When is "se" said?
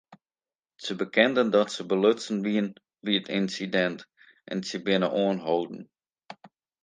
1.73-1.81, 4.67-4.77